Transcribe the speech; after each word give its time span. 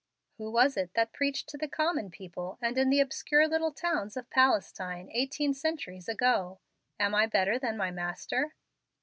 "Who 0.39 0.49
was 0.51 0.77
it 0.77 0.95
that 0.95 1.13
preached 1.13 1.47
to 1.49 1.59
the 1.59 1.67
'common 1.67 2.09
people,' 2.09 2.57
and 2.59 2.75
in 2.75 2.89
the 2.89 2.99
obscure 2.99 3.47
little 3.47 3.71
towns 3.71 4.17
of 4.17 4.31
Palestine 4.31 5.11
eighteen 5.11 5.53
centuries 5.53 6.09
ago? 6.09 6.59
Am 6.99 7.13
I 7.13 7.27
better 7.27 7.59
than 7.59 7.77
my 7.77 7.91
Master?" 7.91 8.53